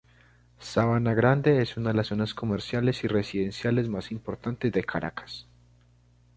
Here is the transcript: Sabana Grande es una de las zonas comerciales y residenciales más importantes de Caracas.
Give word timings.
Sabana 0.57 1.13
Grande 1.13 1.61
es 1.61 1.77
una 1.77 1.91
de 1.91 1.95
las 1.97 2.07
zonas 2.07 2.33
comerciales 2.33 3.03
y 3.03 3.07
residenciales 3.07 3.87
más 3.87 4.11
importantes 4.11 4.71
de 4.71 4.83
Caracas. 4.83 5.45